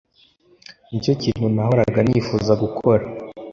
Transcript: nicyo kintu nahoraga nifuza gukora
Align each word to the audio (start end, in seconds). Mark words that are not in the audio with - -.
nicyo 0.89 1.13
kintu 1.21 1.45
nahoraga 1.55 1.99
nifuza 2.07 2.51
gukora 2.63 3.03